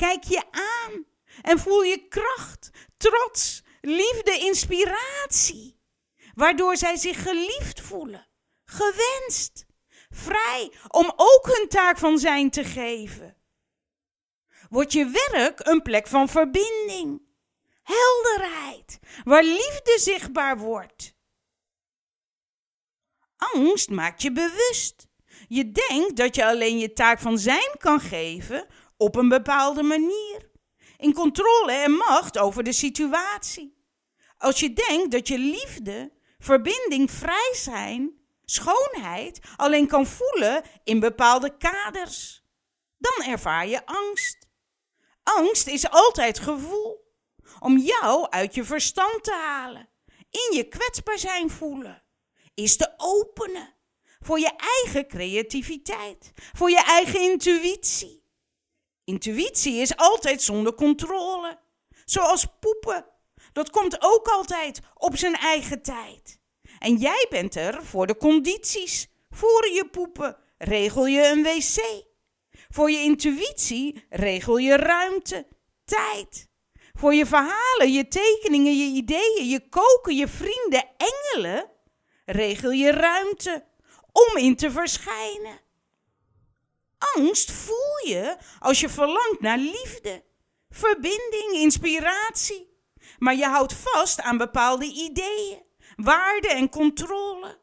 Kijk 0.02 0.24
je 0.24 0.44
aan 0.52 1.06
en 1.42 1.60
voel 1.60 1.82
je 1.82 2.08
kracht, 2.08 2.70
trots, 2.98 3.64
liefde, 3.82 4.38
inspiratie. 4.40 5.80
Waardoor 6.34 6.78
zij 6.78 6.96
zich 6.96 7.24
geliefd 7.24 7.82
voelen, 7.82 8.28
gewenst, 8.64 9.66
vrij 10.10 10.72
om 10.88 11.14
ook 11.16 11.46
hun 11.46 11.68
taak 11.68 11.98
van 11.98 12.18
zijn 12.20 12.50
te 12.50 12.64
geven. 12.64 13.38
Wordt 14.70 14.94
je 14.94 15.30
werk 15.32 15.68
een 15.68 15.82
plek 15.82 16.08
van 16.08 16.30
verbinding, 16.30 17.22
helderheid, 17.92 19.00
waar 19.24 19.44
liefde 19.44 19.98
zichtbaar 20.00 20.58
wordt. 20.58 21.16
Angst 23.38 23.90
maakt 23.90 24.22
je 24.22 24.32
bewust. 24.32 25.08
Je 25.48 25.72
denkt 25.72 26.16
dat 26.16 26.36
je 26.36 26.46
alleen 26.46 26.78
je 26.78 26.94
taak 26.94 27.20
van 27.20 27.38
zijn 27.38 27.76
kan 27.78 28.00
geven 28.00 28.68
op 28.98 29.16
een 29.16 29.30
bepaalde 29.30 29.84
manier. 29.84 30.50
In 30.98 31.14
controle 31.14 31.72
en 31.72 31.92
macht 31.92 32.38
over 32.38 32.64
de 32.64 32.74
situatie. 32.74 33.80
Als 34.38 34.60
je 34.60 34.74
denkt 34.74 35.12
dat 35.12 35.28
je 35.28 35.38
liefde, 35.38 36.12
verbinding, 36.40 37.12
vrij 37.12 37.54
zijn, 37.54 38.22
schoonheid 38.46 39.40
alleen 39.56 39.88
kan 39.88 40.06
voelen 40.06 40.64
in 40.84 41.00
bepaalde 41.00 41.58
kaders, 41.58 42.44
dan 42.98 43.28
ervaar 43.28 43.68
je 43.68 43.86
angst. 43.86 44.48
Angst 45.24 45.68
is 45.68 45.90
altijd 45.90 46.40
gevoel. 46.40 47.01
Om 47.64 47.78
jou 47.78 48.30
uit 48.30 48.56
je 48.56 48.64
verstand 48.64 49.24
te 49.24 49.34
halen, 49.34 49.90
in 50.30 50.58
je 50.58 50.68
kwetsbaar 50.68 51.20
zijn 51.20 51.50
voelen, 51.50 52.04
is 52.54 52.78
te 52.78 52.94
openen 52.98 53.76
voor 54.20 54.40
je 54.40 54.52
eigen 54.58 55.08
creativiteit, 55.08 56.32
voor 56.54 56.70
je 56.70 56.84
eigen 56.84 57.22
intuïtie 57.22 58.22
Intuïtie 59.04 59.76
is 59.76 59.96
altijd 59.96 60.42
zonder 60.42 60.74
controle. 60.74 61.60
Zoals 62.06 62.46
poepen. 62.60 63.06
Dat 63.54 63.70
komt 63.70 64.02
ook 64.02 64.28
altijd 64.28 64.80
op 64.94 65.18
zijn 65.18 65.36
eigen 65.36 65.82
tijd. 65.82 66.40
En 66.80 66.96
jij 66.96 67.26
bent 67.30 67.56
er 67.56 67.86
voor 67.86 68.08
de 68.08 68.18
condities. 68.18 69.08
Voor 69.30 69.68
je 69.68 69.88
poepen 69.92 70.38
regel 70.58 71.06
je 71.06 71.28
een 71.28 71.44
wc. 71.44 72.06
Voor 72.70 72.92
je 72.92 72.98
intuïtie 72.98 74.06
regel 74.10 74.58
je 74.58 74.76
ruimte, 74.76 75.48
tijd. 75.86 76.50
Voor 77.02 77.14
je 77.14 77.26
verhalen, 77.26 77.92
je 77.92 78.08
tekeningen, 78.08 78.78
je 78.78 78.96
ideeën, 78.96 79.50
je 79.50 79.70
koken, 79.70 80.16
je 80.16 80.28
vrienden, 80.28 80.90
engelen, 80.98 81.72
regel 82.26 82.72
je 82.72 82.92
ruimte 82.92 83.66
om 84.12 84.38
in 84.38 84.56
te 84.56 84.72
verschijnen. 84.72 85.60
Angst 87.16 87.52
voel 87.52 88.08
je 88.08 88.38
als 88.60 88.80
je 88.80 88.90
verlangt 88.90 89.40
naar 89.40 89.58
liefde, 89.58 90.24
verbinding, 90.70 91.52
inspiratie. 91.52 92.70
maar 93.18 93.36
je 93.36 93.46
houdt 93.46 93.74
vast 93.74 94.22
aan 94.22 94.38
bepaalde 94.38 94.86
ideeën, 94.86 95.64
waarden 95.96 96.52
en 96.52 96.70
controle. 96.70 97.60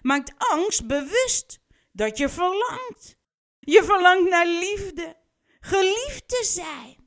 Maakt 0.00 0.32
angst 0.36 0.86
bewust 0.86 1.60
dat 1.92 2.18
je 2.18 2.28
verlangt. 2.28 3.16
Je 3.60 3.84
verlangt 3.84 4.30
naar 4.30 4.46
liefde, 4.46 5.16
geliefd 5.60 6.28
te 6.28 6.44
zijn. 6.44 6.99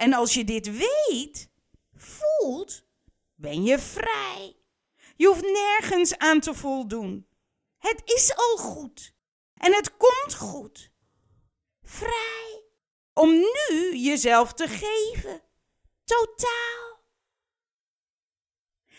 En 0.00 0.12
als 0.12 0.34
je 0.34 0.44
dit 0.44 0.76
weet, 0.76 1.48
voelt, 1.94 2.84
ben 3.34 3.62
je 3.62 3.78
vrij. 3.78 4.56
Je 5.16 5.26
hoeft 5.26 5.42
nergens 5.42 6.18
aan 6.18 6.40
te 6.40 6.54
voldoen. 6.54 7.28
Het 7.78 8.02
is 8.04 8.36
al 8.36 8.56
goed. 8.56 9.14
En 9.54 9.74
het 9.74 9.96
komt 9.96 10.34
goed. 10.34 10.92
Vrij. 11.82 12.62
Om 13.12 13.30
nu 13.30 13.96
jezelf 13.96 14.52
te 14.52 14.68
geven. 14.68 15.42
Totaal. 16.04 17.00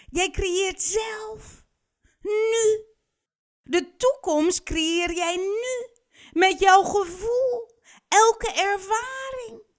Jij 0.09 0.31
creëert 0.31 0.81
zelf. 0.81 1.65
Nu. 2.21 2.85
De 3.63 3.95
toekomst 3.97 4.63
creëer 4.63 5.13
jij 5.13 5.35
nu. 5.35 6.01
Met 6.31 6.59
jouw 6.59 6.83
gevoel. 6.83 7.79
Elke 8.07 8.51
ervaring. 8.51 9.69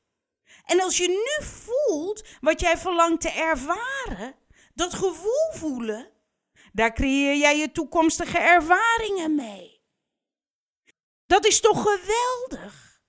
En 0.73 0.81
als 0.81 0.97
je 0.97 1.09
nu 1.09 1.47
voelt 1.47 2.25
wat 2.41 2.61
jij 2.61 2.79
verlangt 2.79 3.21
te 3.21 3.31
ervaren, 3.31 4.35
dat 4.75 4.95
gevoel 4.95 5.53
voelen, 5.53 6.11
daar 6.73 6.93
creëer 6.93 7.37
jij 7.37 7.59
je 7.59 7.73
toekomstige 7.73 8.39
ervaringen 8.39 9.35
mee. 9.35 9.83
Dat 11.27 11.47
is 11.47 11.61
toch 11.61 11.83
geweldig? 11.83 13.01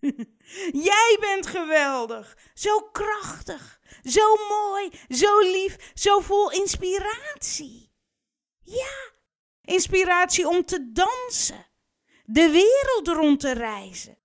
Jij 0.88 1.16
bent 1.20 1.46
geweldig, 1.46 2.36
zo 2.54 2.80
krachtig, 2.80 3.80
zo 4.02 4.36
mooi, 4.48 4.90
zo 5.08 5.38
lief, 5.38 5.92
zo 5.94 6.20
vol 6.20 6.50
inspiratie. 6.50 7.92
Ja, 8.62 9.12
inspiratie 9.60 10.48
om 10.48 10.64
te 10.64 10.92
dansen, 10.92 11.66
de 12.24 12.50
wereld 12.50 13.08
rond 13.08 13.40
te 13.40 13.52
reizen, 13.52 14.17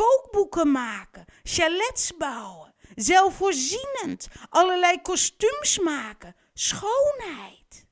kookboeken 0.00 0.70
maken, 0.70 1.24
chalets 1.42 2.16
bouwen, 2.16 2.74
zelfvoorzienend, 2.94 4.28
allerlei 4.48 5.02
kostuums 5.02 5.78
maken, 5.78 6.36
schoonheid. 6.54 7.86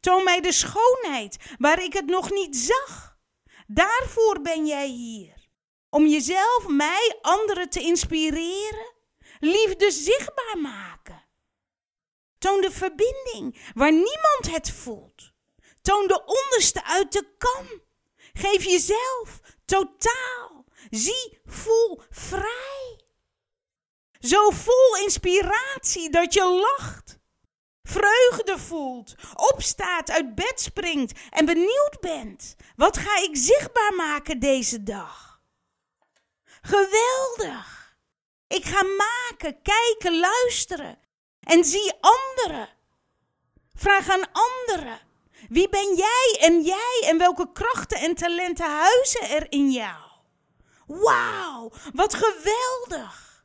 Toon 0.00 0.24
mij 0.24 0.40
de 0.40 0.52
schoonheid 0.52 1.36
waar 1.58 1.82
ik 1.82 1.92
het 1.92 2.06
nog 2.06 2.30
niet 2.30 2.56
zag. 2.56 3.18
Daarvoor 3.66 4.40
ben 4.40 4.66
jij 4.66 4.88
hier. 4.88 5.48
Om 5.88 6.06
jezelf, 6.06 6.68
mij, 6.68 7.18
anderen 7.20 7.70
te 7.70 7.80
inspireren, 7.80 8.94
liefde 9.38 9.90
zichtbaar 9.90 10.58
maken. 10.58 11.24
Toon 12.38 12.60
de 12.60 12.70
verbinding 12.70 13.70
waar 13.74 13.92
niemand 13.92 14.50
het 14.50 14.70
voelt. 14.70 15.32
Toon 15.82 16.06
de 16.06 16.24
onderste 16.24 16.84
uit 16.84 17.12
de 17.12 17.34
kam. 17.38 17.66
Geef 18.32 18.64
jezelf 18.64 19.40
totaal. 19.64 20.60
Zie, 20.90 21.40
voel 21.44 22.02
vrij. 22.10 23.00
Zo 24.20 24.50
vol 24.50 24.96
inspiratie 25.02 26.10
dat 26.10 26.34
je 26.34 26.44
lacht 26.78 27.20
vreugde 27.90 28.58
voelt, 28.58 29.14
opstaat, 29.34 30.10
uit 30.10 30.34
bed 30.34 30.60
springt 30.60 31.18
en 31.30 31.44
benieuwd 31.44 31.96
bent. 32.00 32.56
Wat 32.76 32.98
ga 32.98 33.22
ik 33.22 33.30
zichtbaar 33.32 33.94
maken 33.94 34.38
deze 34.38 34.82
dag? 34.82 35.40
Geweldig! 36.60 37.78
Ik 38.46 38.64
ga 38.64 38.82
maken, 38.82 39.62
kijken, 39.62 40.18
luisteren 40.20 40.98
en 41.40 41.64
zie 41.64 41.92
anderen. 42.00 42.68
Vraag 43.74 44.08
aan 44.08 44.30
anderen. 44.32 45.00
Wie 45.48 45.68
ben 45.68 45.94
jij 45.96 46.36
en 46.40 46.62
jij 46.62 47.04
en 47.06 47.18
welke 47.18 47.52
krachten 47.52 47.98
en 47.98 48.14
talenten 48.14 48.70
huizen 48.70 49.28
er 49.28 49.46
in 49.52 49.70
jou? 49.70 50.09
Wauw, 50.98 51.72
wat 51.94 52.14
geweldig! 52.14 53.44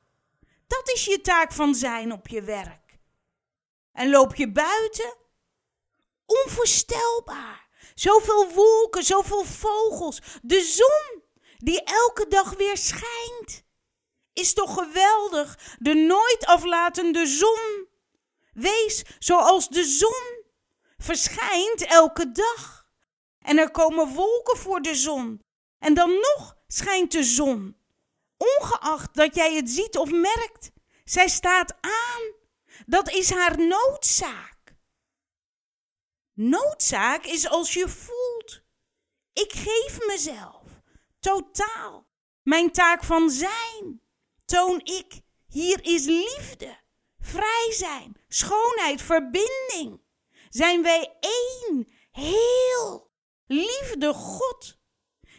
Dat 0.68 0.90
is 0.90 1.06
je 1.06 1.22
taak 1.22 1.52
van 1.52 1.76
zijn 1.76 2.12
op 2.12 2.28
je 2.28 2.42
werk. 2.42 3.00
En 3.92 4.10
loop 4.10 4.36
je 4.36 4.52
buiten? 4.52 5.16
Onvoorstelbaar. 6.26 7.68
Zoveel 7.96 8.54
wolken, 8.54 9.04
zoveel 9.04 9.44
vogels. 9.44 10.22
De 10.42 10.62
zon 10.62 11.24
die 11.58 11.84
elke 11.84 12.28
dag 12.28 12.54
weer 12.54 12.78
schijnt. 12.78 13.64
Is 14.34 14.54
toch 14.54 14.74
geweldig, 14.74 15.76
de 15.80 15.94
nooit 15.94 16.46
aflatende 16.46 17.26
zon. 17.26 17.88
Wees 18.54 19.04
zoals 19.20 19.70
de 19.70 19.84
zon. 19.84 20.44
Verschijnt 20.98 21.86
elke 21.86 22.32
dag. 22.32 22.88
En 23.40 23.58
er 23.58 23.72
komen 23.72 24.14
wolken 24.14 24.58
voor 24.58 24.82
de 24.82 24.96
zon. 24.96 25.42
En 25.80 25.94
dan 25.94 26.10
nog 26.10 26.55
schijnt 26.76 27.12
de 27.12 27.24
zon. 27.24 27.78
Ongeacht 28.38 29.16
dat 29.16 29.36
jij 29.36 29.56
het 29.56 29.70
ziet 29.70 29.98
of 29.98 30.12
merkt, 30.12 30.72
zij 31.04 31.28
staat 31.28 31.76
aan. 31.82 32.34
Dat 32.86 33.10
is 33.10 33.30
haar 33.30 33.58
noodzaak. 33.58 34.76
Noodzaak 36.34 37.26
is 37.26 37.50
als 37.50 37.74
je 37.74 37.90
voelt. 37.90 38.62
Ik 39.34 39.52
geef 39.54 40.08
mezelf. 40.08 40.64
Totaal. 41.20 42.08
Mijn 42.42 42.72
taak 42.72 43.04
van 43.04 43.30
zijn. 43.30 44.02
Toon 44.46 44.80
ik. 44.84 45.22
Hier 45.48 45.84
is 45.84 46.06
liefde. 46.06 46.80
Vrij 47.20 47.72
zijn. 47.72 48.16
Schoonheid. 48.28 49.02
Verbinding. 49.02 50.02
Zijn 50.50 50.82
wij 50.82 51.18
één. 51.20 51.88
Heel. 52.12 53.12
Liefde 53.48 54.14
God. 54.14 54.78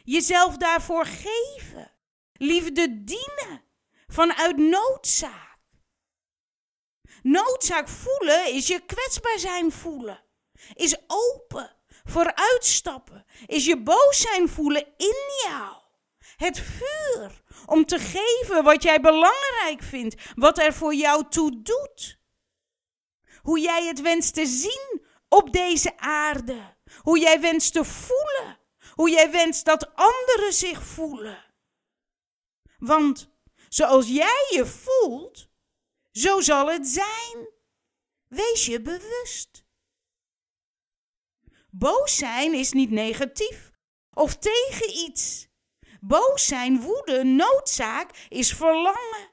Jezelf 0.07 0.57
daarvoor 0.57 1.07
geven. 1.07 1.93
Liefde 2.33 3.05
dienen. 3.05 3.65
Vanuit 4.07 4.57
noodzaak. 4.57 5.59
Noodzaak 7.23 7.89
voelen 7.89 8.53
is 8.53 8.67
je 8.67 8.81
kwetsbaar 8.81 9.39
zijn 9.39 9.73
voelen. 9.73 10.25
Is 10.75 10.97
open, 11.07 11.77
vooruitstappen. 12.05 13.25
Is 13.47 13.65
je 13.65 13.83
boos 13.83 14.21
zijn 14.21 14.49
voelen 14.49 14.87
in 14.97 15.17
jou. 15.45 15.77
Het 16.37 16.59
vuur 16.61 17.43
om 17.67 17.87
te 17.87 17.99
geven 17.99 18.65
wat 18.65 18.83
jij 18.83 19.01
belangrijk 19.01 19.83
vindt, 19.83 20.23
wat 20.35 20.59
er 20.59 20.73
voor 20.73 20.95
jou 20.95 21.29
toe 21.29 21.63
doet. 21.63 22.19
Hoe 23.43 23.61
jij 23.61 23.87
het 23.87 24.01
wenst 24.01 24.35
te 24.35 24.47
zien 24.47 25.07
op 25.29 25.53
deze 25.53 25.99
aarde. 25.99 26.77
Hoe 26.99 27.19
jij 27.19 27.41
wenst 27.41 27.73
te 27.73 27.85
voelen. 27.85 28.66
Hoe 28.97 29.11
jij 29.11 29.31
wenst 29.31 29.65
dat 29.65 29.95
anderen 29.95 30.53
zich 30.53 30.83
voelen. 30.83 31.45
Want 32.79 33.31
zoals 33.69 34.09
jij 34.09 34.47
je 34.51 34.67
voelt, 34.67 35.49
zo 36.13 36.41
zal 36.41 36.71
het 36.71 36.87
zijn. 36.87 37.49
Wees 38.29 38.67
je 38.67 38.81
bewust. 38.81 39.65
Boos 41.71 42.17
zijn 42.17 42.55
is 42.55 42.73
niet 42.73 42.91
negatief 42.91 43.71
of 44.13 44.37
tegen 44.37 44.91
iets. 44.91 45.49
Boos 46.01 46.47
zijn, 46.47 46.81
woede, 46.81 47.25
noodzaak 47.25 48.27
is 48.29 48.53
verlangen. 48.53 49.31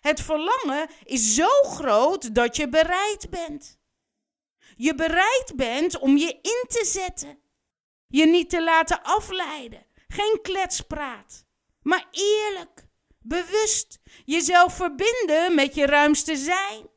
Het 0.00 0.20
verlangen 0.20 0.90
is 1.04 1.34
zo 1.34 1.62
groot 1.62 2.34
dat 2.34 2.56
je 2.56 2.68
bereid 2.68 3.30
bent. 3.30 3.78
Je 4.76 4.94
bereid 4.94 5.52
bent 5.56 5.98
om 5.98 6.16
je 6.16 6.32
in 6.42 6.64
te 6.68 6.84
zetten. 6.84 7.45
Je 8.08 8.26
niet 8.26 8.50
te 8.50 8.62
laten 8.62 9.02
afleiden. 9.02 9.86
Geen 10.08 10.38
kletspraat, 10.42 11.44
maar 11.82 12.06
eerlijk 12.10 12.86
bewust 13.18 13.98
jezelf 14.24 14.76
verbinden 14.76 15.54
met 15.54 15.74
je 15.74 15.86
ruimste 15.86 16.36
zijn, 16.36 16.88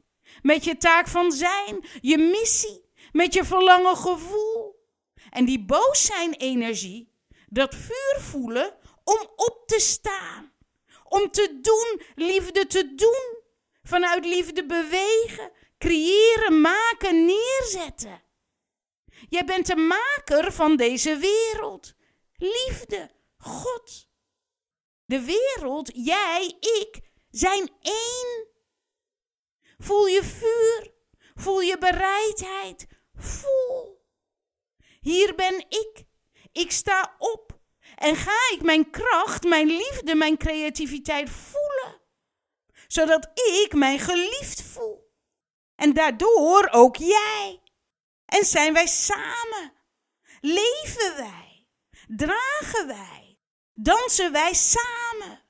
met 0.42 0.64
je 0.64 0.78
taak 0.78 1.08
van 1.08 1.32
zijn, 1.32 1.88
je 2.02 2.18
missie, 2.18 2.90
met 3.12 3.34
je 3.34 3.44
verlangen 3.44 3.98
gevoel. 3.98 4.88
En 5.30 5.46
die 5.46 5.66
boos 5.66 6.06
zijn 6.06 6.34
energie, 6.34 7.14
dat 7.48 7.76
vuur 7.76 8.22
voelen 8.22 8.78
om 9.04 9.20
op 9.36 9.64
te 9.66 9.80
staan, 9.80 10.54
om 11.04 11.32
te 11.32 11.60
doen, 11.62 12.02
liefde 12.16 12.68
te 12.68 12.96
doen, 12.96 13.38
vanuit 13.84 14.26
liefde 14.26 14.66
bewegen, 14.66 15.52
creëren, 15.78 16.62
maken, 16.62 17.26
neerzetten. 17.26 18.22
Jij 19.30 19.46
bent 19.46 19.68
de 19.68 19.76
maker 19.76 20.52
van 20.52 20.76
deze 20.76 21.18
wereld. 21.18 21.94
Liefde, 22.36 23.12
God. 23.38 24.10
De 25.06 25.22
wereld, 25.22 25.92
jij, 25.94 26.58
ik, 26.60 27.00
zijn 27.30 27.70
één. 27.82 28.48
Voel 29.78 30.08
je 30.08 30.24
vuur, 30.24 30.94
voel 31.36 31.62
je 31.62 31.78
bereidheid, 31.78 32.88
voel. 33.16 34.08
Hier 35.00 35.36
ben 35.36 35.66
ik, 35.70 36.04
ik 36.52 36.72
sta 36.72 37.16
op 37.18 37.60
en 37.96 38.16
ga 38.16 38.52
ik 38.54 38.62
mijn 38.62 38.90
kracht, 38.90 39.44
mijn 39.44 39.68
liefde, 39.68 40.16
mijn 40.16 40.38
creativiteit 40.38 41.30
voelen, 41.30 42.02
zodat 42.88 43.30
ik 43.64 43.74
mij 43.74 43.98
geliefd 43.98 44.62
voel, 44.62 45.12
En 45.76 45.94
daardoor 45.94 46.68
ook 46.72 46.96
jij. 46.96 47.59
En 48.30 48.46
zijn 48.46 48.74
wij 48.74 48.88
samen. 48.88 49.74
Leven 50.42 51.16
wij. 51.16 51.68
Dragen 52.08 52.88
wij. 52.88 53.40
Dansen 53.74 54.32
wij 54.32 54.54
samen. 54.54 55.44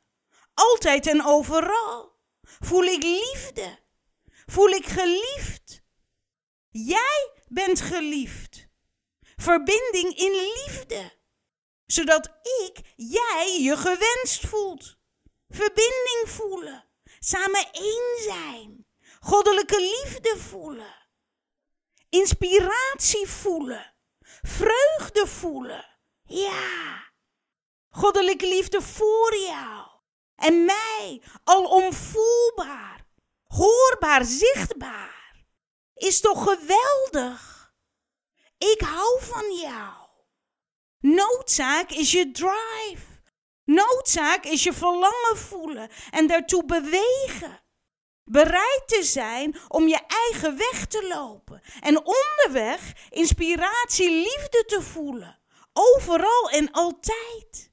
Altijd 0.54 1.08
en 1.08 1.26
overal. 1.26 2.18
Voel 2.42 2.84
ik 2.84 3.04
liefde. 3.04 3.80
Voel 4.46 4.70
ik 4.70 4.86
geliefd. 4.86 5.82
Jij 6.70 7.32
bent 7.48 7.82
geliefd. 7.82 8.68
Verbinding 9.36 10.18
in 10.18 10.32
liefde. 10.32 11.18
Zodat 11.86 12.26
ik, 12.44 12.80
jij 12.96 13.58
je 13.62 13.78
gewenst 13.78 14.48
voelt. 14.48 14.98
Verbinding 15.50 16.24
voelen. 16.26 16.86
Samen 17.20 17.72
één 17.72 18.18
zijn. 18.24 18.88
Goddelijke 19.20 19.80
liefde 19.80 20.38
voelen. 20.38 20.99
Inspiratie 22.10 23.28
voelen. 23.28 23.94
Vreugde 24.42 25.28
voelen. 25.28 25.86
Ja. 26.24 27.08
Goddelijke 27.90 28.48
liefde 28.48 28.82
voor 28.82 29.36
jou. 29.36 29.88
En 30.36 30.66
mij 30.66 31.22
al 31.44 31.92
voelbaar, 31.92 33.06
hoorbaar, 33.48 34.26
zichtbaar. 34.26 35.46
Is 35.94 36.20
toch 36.20 36.44
geweldig? 36.44 37.74
Ik 38.58 38.82
hou 38.82 39.22
van 39.22 39.54
jou. 39.54 40.08
Noodzaak 41.00 41.92
is 41.92 42.12
je 42.12 42.32
drive. 42.32 43.08
Noodzaak 43.66 44.44
is 44.44 44.64
je 44.64 44.74
verlangen 44.74 45.38
voelen 45.38 45.90
en 46.12 46.28
daartoe 46.28 46.66
bewegen. 46.66 47.62
Bereid 48.32 48.84
te 48.86 49.04
zijn 49.04 49.58
om 49.68 49.88
je 49.88 50.00
eigen 50.08 50.58
weg 50.58 50.86
te 50.86 51.08
lopen 51.08 51.62
en 51.80 51.98
onderweg 52.06 52.94
inspiratie, 53.10 54.10
liefde 54.10 54.64
te 54.68 54.82
voelen. 54.82 55.40
Overal 55.74 56.50
en 56.50 56.72
altijd. 56.72 57.72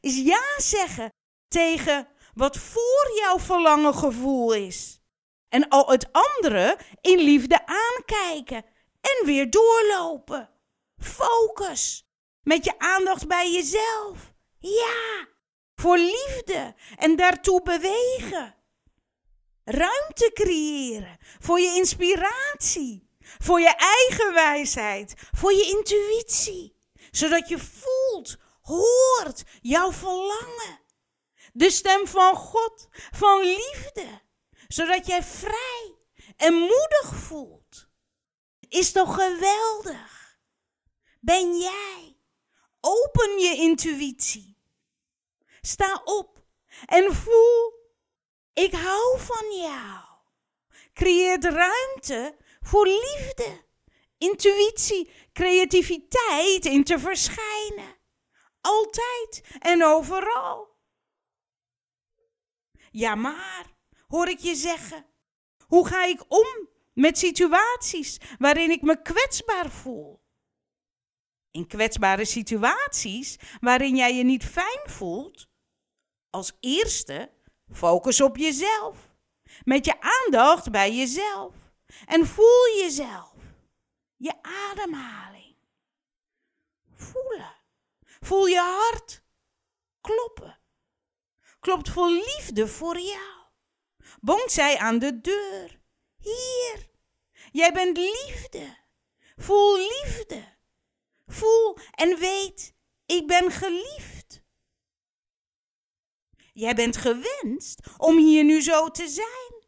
Is 0.00 0.16
ja 0.16 0.42
zeggen 0.56 1.12
tegen 1.48 2.08
wat 2.34 2.56
voor 2.56 3.10
jouw 3.18 3.38
verlangen 3.38 3.94
gevoel 3.94 4.52
is. 4.52 5.00
En 5.48 5.68
al 5.68 5.90
het 5.90 6.08
andere 6.12 6.78
in 7.00 7.18
liefde 7.18 7.66
aankijken 7.66 8.64
en 9.00 9.26
weer 9.26 9.50
doorlopen. 9.50 10.50
Focus. 10.98 12.06
Met 12.42 12.64
je 12.64 12.78
aandacht 12.78 13.26
bij 13.26 13.52
jezelf. 13.52 14.32
Ja, 14.58 15.26
voor 15.74 15.98
liefde 15.98 16.74
en 16.96 17.16
daartoe 17.16 17.62
bewegen. 17.62 18.55
Ruimte 19.68 20.30
creëren 20.34 21.18
voor 21.38 21.60
je 21.60 21.74
inspiratie, 21.74 23.10
voor 23.20 23.60
je 23.60 23.74
eigen 23.76 24.34
wijsheid, 24.34 25.14
voor 25.32 25.52
je 25.52 25.66
intuïtie. 25.66 26.76
Zodat 27.10 27.48
je 27.48 27.58
voelt, 27.58 28.36
hoort 28.62 29.42
jouw 29.60 29.92
verlangen. 29.92 30.80
De 31.52 31.70
stem 31.70 32.06
van 32.06 32.36
God, 32.36 32.88
van 32.92 33.40
liefde. 33.40 34.20
Zodat 34.68 35.06
jij 35.06 35.22
vrij 35.22 35.94
en 36.36 36.54
moedig 36.54 37.14
voelt. 37.14 37.88
Is 38.68 38.92
toch 38.92 39.14
geweldig? 39.14 40.38
Ben 41.20 41.58
jij? 41.58 42.16
Open 42.80 43.38
je 43.38 43.54
intuïtie. 43.56 44.58
Sta 45.60 46.00
op 46.04 46.44
en 46.86 47.14
voel, 47.14 47.75
ik 48.64 48.72
hou 48.72 49.18
van 49.20 49.56
jou. 49.56 50.04
Creëert 50.92 51.44
ruimte 51.44 52.36
voor 52.60 52.86
liefde, 52.86 53.64
intuïtie, 54.18 55.10
creativiteit 55.32 56.64
in 56.64 56.84
te 56.84 56.98
verschijnen. 56.98 57.96
Altijd 58.60 59.42
en 59.58 59.84
overal. 59.84 60.74
Ja, 62.90 63.14
maar, 63.14 63.66
hoor 64.06 64.28
ik 64.28 64.38
je 64.38 64.54
zeggen, 64.54 65.06
hoe 65.66 65.86
ga 65.88 66.04
ik 66.04 66.24
om 66.28 66.68
met 66.92 67.18
situaties 67.18 68.18
waarin 68.38 68.70
ik 68.70 68.82
me 68.82 69.02
kwetsbaar 69.02 69.70
voel? 69.70 70.24
In 71.50 71.66
kwetsbare 71.66 72.24
situaties 72.24 73.36
waarin 73.60 73.96
jij 73.96 74.14
je 74.14 74.24
niet 74.24 74.44
fijn 74.44 74.82
voelt, 74.84 75.48
als 76.30 76.56
eerste 76.60 77.35
focus 77.72 78.20
op 78.20 78.36
jezelf. 78.36 78.96
Met 79.64 79.84
je 79.84 79.94
aandacht 80.00 80.70
bij 80.70 80.94
jezelf. 80.94 81.54
En 82.06 82.26
voel 82.26 82.76
jezelf. 82.76 83.34
Je 84.16 84.34
ademhaling. 84.42 85.56
Voelen. 86.94 87.54
Voel 88.20 88.46
je 88.46 88.60
hart 88.60 89.22
kloppen 90.00 90.58
klopt 91.66 91.90
vol 91.90 92.12
liefde 92.12 92.68
voor 92.68 92.98
jou. 92.98 93.44
Bonkt 94.20 94.52
zij 94.52 94.78
aan 94.78 94.98
de 94.98 95.20
deur. 95.20 95.80
Hier, 96.18 96.88
jij 97.52 97.72
bent 97.72 97.96
liefde. 97.96 98.76
Voel 99.36 99.76
liefde. 99.76 100.44
Voel 101.26 101.78
en 101.90 102.18
weet, 102.18 102.74
ik 103.06 103.26
ben 103.26 103.50
geliefd. 103.50 104.15
Jij 106.56 106.74
bent 106.74 106.96
gewenst 106.96 107.80
om 107.96 108.18
hier 108.18 108.44
nu 108.44 108.62
zo 108.62 108.90
te 108.90 109.08
zijn. 109.08 109.64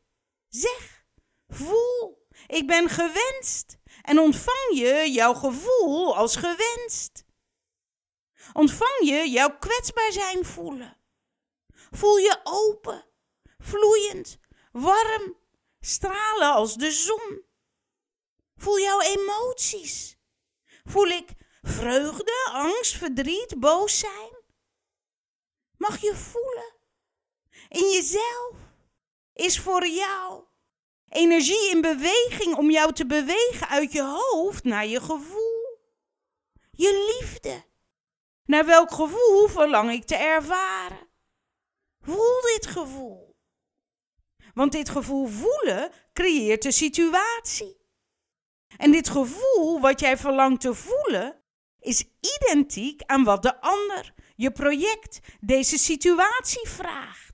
Zeg, 0.48 1.05
voel, 1.48 2.27
ik 2.46 2.66
ben 2.66 2.88
gewenst. 2.88 3.79
En 4.03 4.18
ontvang 4.18 4.68
je 4.70 5.11
jouw 5.11 5.35
gevoel 5.35 6.16
als 6.16 6.37
gewenst. 6.37 7.24
Ontvang 8.53 8.98
je 9.01 9.31
jouw 9.31 9.59
kwetsbaar 9.59 10.12
zijn 10.12 10.44
voelen. 10.44 10.96
Voel 11.90 12.16
je 12.16 12.40
open, 12.44 13.05
vloeiend, 13.59 14.38
warm, 14.72 15.37
stralen 15.81 16.53
als 16.53 16.74
de 16.74 16.90
zon. 16.92 17.42
Voel 18.57 18.81
jouw 18.81 19.01
emoties. 19.01 20.18
Voel 20.85 21.07
ik 21.07 21.31
vreugde, 21.62 22.51
angst, 22.53 22.96
verdriet, 22.96 23.61
boos 23.61 23.98
zijn? 23.98 24.42
Mag 25.77 26.01
je 26.01 26.16
voelen. 26.16 26.77
In 27.68 27.90
jezelf 27.90 28.54
is 29.33 29.61
voor 29.61 29.87
jou 29.87 30.44
energie 31.09 31.70
in 31.70 31.81
beweging 31.81 32.57
om 32.57 32.70
jou 32.70 32.92
te 32.92 33.07
bewegen 33.07 33.68
uit 33.68 33.92
je 33.92 34.02
hoofd 34.02 34.64
naar 34.64 34.87
je 34.87 35.00
gevoel. 35.00 35.78
Je 36.70 37.16
liefde. 37.18 37.64
Naar 38.44 38.66
welk 38.66 38.90
gevoel 38.90 39.48
verlang 39.48 39.90
ik 39.90 40.04
te 40.04 40.16
ervaren? 40.16 41.09
Voel 42.00 42.40
dit 42.42 42.66
gevoel. 42.66 43.37
Want 44.54 44.72
dit 44.72 44.88
gevoel 44.88 45.26
voelen 45.26 45.92
creëert 46.12 46.62
de 46.62 46.72
situatie. 46.72 47.76
En 48.76 48.92
dit 48.92 49.09
gevoel 49.09 49.81
wat 49.81 50.00
jij 50.00 50.16
verlangt 50.16 50.61
te 50.61 50.74
voelen 50.74 51.42
is 51.81 52.04
identiek 52.38 53.02
aan 53.07 53.24
wat 53.24 53.42
de 53.42 53.61
ander, 53.61 54.14
je 54.37 54.50
project, 54.50 55.20
deze 55.40 55.78
situatie 55.78 56.68
vraagt. 56.68 57.28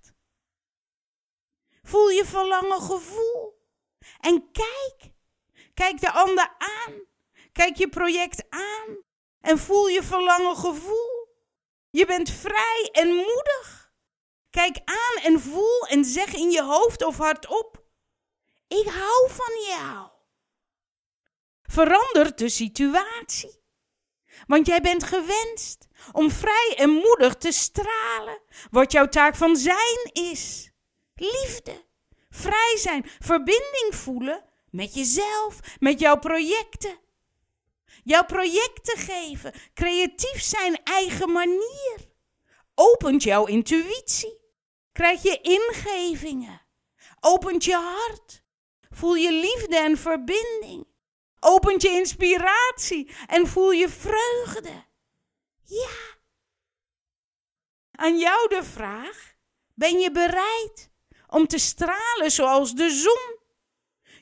Voel 1.85 2.09
je 2.09 2.25
verlangen 2.25 2.81
gevoel 2.81 3.62
en 4.20 4.51
kijk. 4.53 5.12
Kijk 5.75 6.01
de 6.01 6.12
ander 6.12 6.55
aan. 6.59 7.07
Kijk 7.53 7.77
je 7.77 7.88
project 7.88 8.44
aan 8.49 9.03
en 9.40 9.59
voel 9.59 9.88
je 9.88 10.03
verlangen 10.03 10.57
gevoel. 10.57 11.29
Je 11.90 12.07
bent 12.07 12.31
vrij 12.31 12.88
en 12.92 13.09
moedig. 13.09 13.92
Kijk 14.51 14.81
aan 14.85 15.23
en 15.23 15.40
voel 15.40 15.87
en 15.87 16.05
zeg 16.05 16.35
in 16.35 16.51
je 16.51 16.62
hoofd 16.62 17.05
of 17.05 17.16
hardop: 17.16 17.83
Ik 18.68 18.87
hou 18.88 19.31
van 19.31 19.77
jou. 19.77 20.09
Verander 21.62 22.37
de 22.37 22.49
situatie. 22.49 23.62
Want 24.47 24.66
jij 24.66 24.81
bent 24.81 25.05
gewenst 25.05 25.87
om 26.12 26.31
vrij 26.31 26.75
en 26.77 26.90
moedig 26.90 27.35
te 27.35 27.53
stralen, 27.53 28.42
wat 28.70 28.92
jouw 28.92 29.09
taak 29.09 29.37
van 29.37 29.57
zijn 29.57 30.11
is. 30.12 30.74
Liefde, 31.14 31.85
vrij 32.31 32.77
zijn, 32.77 33.07
verbinding 33.18 33.88
voelen 33.90 34.44
met 34.70 34.94
jezelf, 34.94 35.61
met 35.79 36.00
jouw 36.00 36.18
projecten. 36.18 36.98
Jouw 38.05 38.24
projecten 38.24 38.98
geven, 38.98 39.53
creatief 39.74 40.42
zijn 40.42 40.83
eigen 40.85 41.33
manier. 41.33 42.12
Opent 42.74 43.22
jouw 43.22 43.46
intuïtie. 43.46 44.42
Krijg 44.92 45.22
je 45.22 45.40
ingevingen. 45.40 46.62
Opent 47.20 47.64
je 47.64 47.74
hart. 47.74 48.44
Voel 48.90 49.14
je 49.14 49.33
liefde 49.33 49.77
en 49.77 49.96
verbinding. 49.96 50.87
Opent 51.40 51.83
je 51.83 51.88
inspiratie 51.88 53.14
en 53.27 53.46
voel 53.46 53.70
je 53.70 53.88
vreugde. 53.88 54.85
Ja. 55.62 55.96
Aan 57.90 58.18
jou 58.18 58.48
de 58.48 58.64
vraag: 58.64 59.35
ben 59.74 59.98
je 59.98 60.11
bereid 60.11 60.92
om 61.35 61.47
te 61.47 61.59
stralen 61.59 62.31
zoals 62.31 62.75
de 62.75 62.90
zon? 62.90 63.38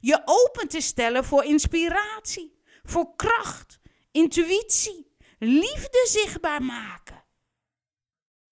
Je 0.01 0.23
open 0.25 0.69
te 0.69 0.81
stellen 0.81 1.25
voor 1.25 1.45
inspiratie, 1.45 2.63
voor 2.83 3.17
kracht, 3.17 3.79
intuïtie, 4.11 5.17
liefde 5.39 6.07
zichtbaar 6.09 6.63
maken. 6.63 7.25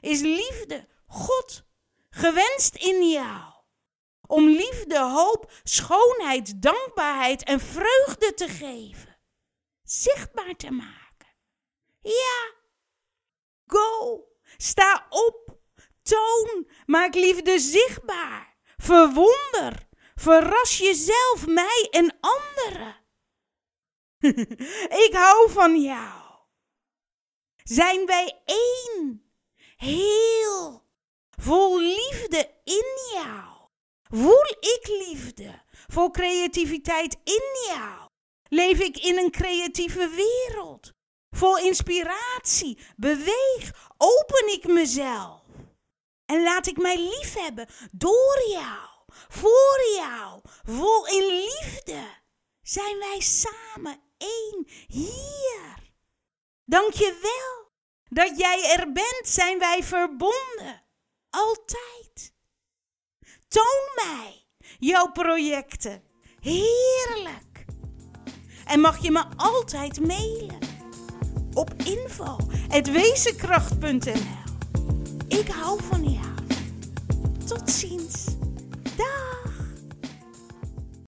Is 0.01 0.20
liefde, 0.20 0.88
God, 1.07 1.64
gewenst 2.11 2.75
in 2.75 3.09
jou? 3.09 3.53
Om 4.27 4.49
liefde, 4.49 4.99
hoop, 4.99 5.53
schoonheid, 5.62 6.62
dankbaarheid 6.62 7.44
en 7.44 7.61
vreugde 7.61 8.35
te 8.35 8.49
geven. 8.49 9.18
Zichtbaar 9.83 10.57
te 10.57 10.70
maken. 10.70 11.37
Ja. 12.03 12.55
Go. 13.66 14.25
Sta 14.57 15.07
op. 15.09 15.59
Toon. 16.03 16.70
Maak 16.87 17.14
liefde 17.14 17.59
zichtbaar. 17.59 18.50
Verwonder. 18.81 19.88
Verras 20.14 20.79
jezelf, 20.79 21.47
mij 21.47 21.88
en 21.90 22.19
anderen. 22.21 22.97
Ik 25.07 25.11
hou 25.12 25.51
van 25.51 25.81
jou. 25.81 26.21
Zijn 27.62 28.07
wij 28.07 28.40
één? 28.45 29.33
Heel. 29.77 30.88
Vol 31.31 31.79
liefde 31.79 32.51
in 32.64 32.85
jou. 33.12 33.69
Voel 34.03 34.45
ik 34.61 35.07
liefde? 35.07 35.62
Vol 35.87 36.11
creativiteit 36.11 37.16
in 37.25 37.75
jou. 37.75 38.09
Leef 38.49 38.81
ik 38.81 38.99
in 38.99 39.19
een 39.19 39.31
creatieve 39.31 40.09
wereld? 40.09 40.93
Vol 41.31 41.59
inspiratie. 41.59 42.79
Beweeg. 42.97 43.90
Open 43.97 44.53
ik 44.53 44.66
mezelf. 44.66 45.40
En 46.31 46.43
laat 46.43 46.66
ik 46.66 46.77
mij 46.77 46.97
liefhebben 46.97 47.69
door 47.93 48.43
jou. 48.49 48.88
Voor 49.29 49.81
jou. 49.97 50.40
Vol 50.62 51.07
in 51.07 51.27
liefde. 51.27 52.19
Zijn 52.62 52.99
wij 52.99 53.21
samen 53.21 54.01
één 54.16 54.66
hier. 54.87 55.93
Dank 56.64 56.93
je 56.93 57.19
wel 57.23 57.73
dat 58.09 58.38
jij 58.38 58.75
er 58.77 58.93
bent. 58.93 59.21
Zijn 59.23 59.59
wij 59.59 59.83
verbonden. 59.83 60.85
Altijd. 61.31 62.35
Toon 63.49 63.90
mij 63.95 64.47
jouw 64.79 65.12
projecten. 65.12 66.03
Heerlijk. 66.40 67.64
En 68.66 68.81
mag 68.81 69.03
je 69.03 69.11
me 69.11 69.25
altijd 69.37 70.01
mailen 70.01 70.59
op 71.55 71.71
info.wezenkracht.nl 71.85 74.39
Ik 75.31 75.49
hou 75.49 75.81
van 75.83 76.03
jou. 76.03 76.27
Tot 77.47 77.71
ziens. 77.71 78.10